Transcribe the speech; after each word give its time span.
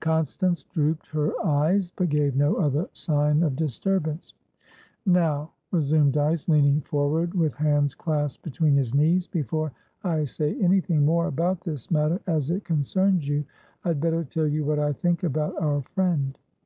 Constance 0.00 0.62
drooped 0.64 1.06
her 1.06 1.32
eyes, 1.42 1.90
but 1.96 2.10
gave 2.10 2.36
no 2.36 2.56
other 2.56 2.86
sign 2.92 3.42
of 3.42 3.56
disturbance. 3.56 4.34
"Now," 5.06 5.52
resumed 5.70 6.12
Dyce, 6.12 6.50
leaning 6.50 6.82
forward 6.82 7.32
with 7.32 7.54
hands 7.54 7.94
clasped 7.94 8.42
between 8.42 8.74
his 8.74 8.92
knees, 8.92 9.26
"before 9.26 9.72
I 10.04 10.24
say 10.24 10.54
anything 10.60 11.06
more 11.06 11.28
about 11.28 11.62
this 11.62 11.90
matter 11.90 12.20
as 12.26 12.50
it 12.50 12.62
concerns 12.62 13.26
you, 13.26 13.46
I 13.82 13.88
had 13.88 14.02
better 14.02 14.22
tell 14.22 14.46
you 14.46 14.66
what 14.66 14.78
I 14.78 14.92
think 14.92 15.22
about 15.24 15.56
our 15.62 15.80
friend. 15.80 16.36